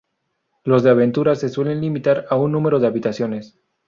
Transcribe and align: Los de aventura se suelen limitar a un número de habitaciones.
Los 0.63 0.81
de 0.81 0.89
aventura 0.89 1.35
se 1.35 1.47
suelen 1.47 1.79
limitar 1.79 2.25
a 2.31 2.35
un 2.35 2.51
número 2.53 2.79
de 2.79 2.87
habitaciones. 2.87 3.59